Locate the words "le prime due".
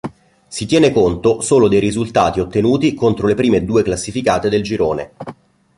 3.27-3.83